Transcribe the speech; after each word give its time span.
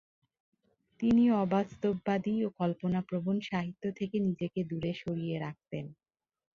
তিনি 0.99 1.23
অবাস্তববাদী 1.41 2.35
ও 2.43 2.57
কল্পনাপ্রবন 2.59 3.35
সাহিত্য 3.49 3.83
থেকে 3.99 4.17
নিজেকে 4.27 4.59
দূরে 4.63 4.91
সরিয়ে 5.01 5.35
রাখতেন। 5.39 5.85